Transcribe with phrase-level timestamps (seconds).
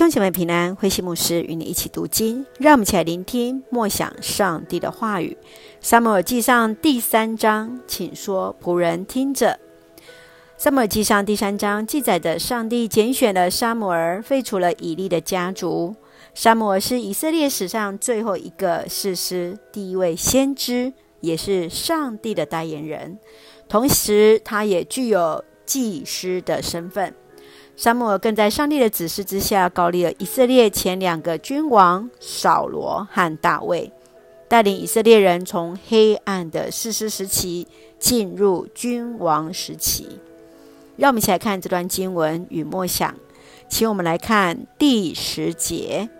[0.00, 5.36] 兄姐妹平安，慧馨牧师与你一起读经，让我们一起来聆听默想上帝的话语。
[5.82, 9.60] 撒母耳记上第三章，请说仆人听着。
[10.56, 15.94] 撒母耳记上第三章记载着上帝拣选了撒母耳，废除了以利的家族。
[16.34, 23.18] 撒母耳是以色列史上最后一个士师，第一位先知，也是上帝的代言人，
[23.68, 27.14] 同时他也具有祭师的身份。
[27.80, 33.90] 撒母耳更在上帝的指示之下，膏立了以色列前两个君王扫罗和大卫，
[34.48, 37.66] 带领以色列人从黑暗的士师时期
[37.98, 40.20] 进入君王时期。
[40.98, 43.14] 让我们一起来看这段经文与默想，
[43.70, 46.10] 请我们来看第十节：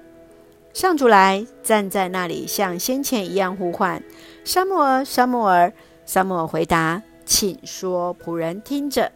[0.72, 4.02] 上主来站在那里，像先前一样呼唤
[4.46, 5.70] 撒母耳，撒母耳。
[6.06, 9.12] 撒母耳回答：“请说，仆人听着。”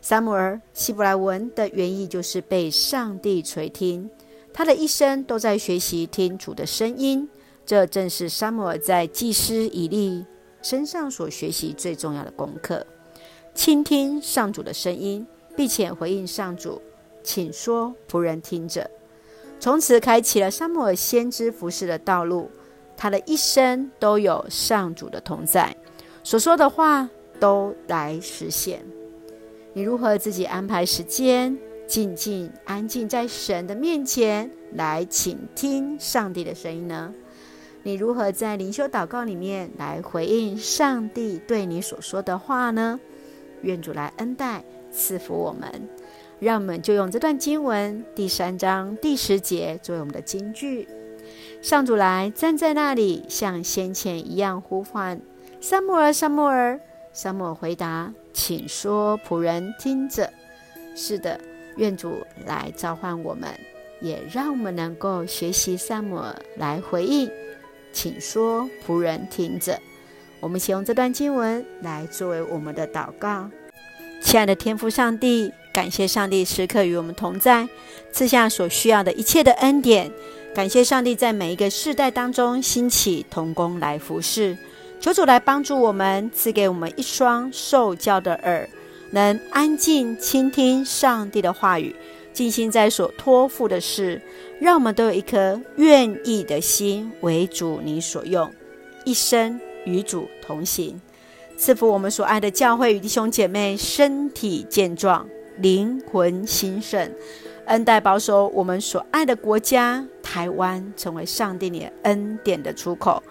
[0.00, 4.08] 撒母耳，希伯来文的原意就是被上帝垂听。
[4.52, 7.28] 他的一生都在学习听主的声音，
[7.66, 10.24] 这正是撒母耳在祭司以利
[10.62, 12.86] 身上所学习最重要的功课：
[13.54, 16.80] 倾听上主的声音，并且回应上主，
[17.22, 18.90] 请说，仆人听着。
[19.60, 22.50] 从此开启了撒母耳先知服侍的道路。
[23.00, 25.76] 他的一生都有上主的同在，
[26.24, 28.84] 所说的话都来实现。
[29.78, 37.14] 你如何自己安排时间，静静安静在神的面前来倾听上帝的声音呢？
[37.84, 42.98] 你如何在灵修祷告里面来回应上帝对你所说的话呢？
[43.62, 45.88] 愿主来恩待赐福我们，
[46.40, 50.88] 让我们就用这段经文第三章第十节作为我们的金句。
[51.62, 55.20] 上主来站在那里，像先前一样呼唤
[55.60, 56.80] 撒母耳，撒母耳。
[57.20, 58.12] 撒母回答。
[58.32, 60.32] 请说，仆人听着。
[60.94, 61.40] 是的，
[61.76, 63.50] 愿主来召唤我们，
[64.00, 66.22] 也让我们能够学习撒母
[66.56, 67.28] 来回应。
[67.92, 69.76] 请说，仆人听着。
[70.38, 73.50] 我们先用这段经文来作为我们的祷告。
[74.22, 77.68] 亲爱的天父上帝，感谢上帝时刻与我们同在，
[78.12, 80.08] 赐下所需要的一切的恩典。
[80.54, 84.56] 感谢上帝在每一个世代当中兴起同工来服侍。
[85.00, 88.68] 求主来帮助我们，赐给我们一双受教的耳，
[89.12, 91.94] 能安静倾听上帝的话语，
[92.32, 94.20] 尽心在所托付的事。
[94.60, 98.52] 让我们都有一颗愿意的心，为主你所用，
[99.04, 101.00] 一生与主同行。
[101.56, 105.28] 赐福我们所爱的教会与弟兄姐妹身体健壮，
[105.58, 107.12] 灵魂兴盛，
[107.66, 113.22] 恩待保守我们所爱的国家台湾，成为上帝你恩典的出口。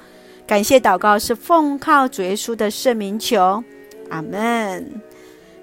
[0.47, 3.61] 感谢祷告是奉靠主耶稣的圣名求，
[4.09, 5.01] 阿门。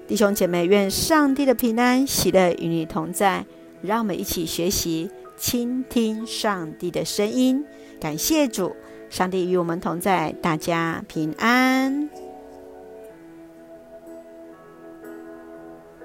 [0.07, 3.43] 弟兄姐妹，愿上帝的平安喜乐与你同在。
[3.81, 7.65] 让我们一起学习倾听上帝的声音。
[7.99, 8.75] 感谢主，
[9.09, 12.07] 上帝与我们同在，大家平安。